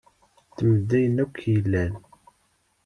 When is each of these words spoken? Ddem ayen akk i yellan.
Ddem 0.77 0.93
ayen 0.97 1.17
akk 1.23 1.35
i 1.47 1.49
yellan. 1.53 1.93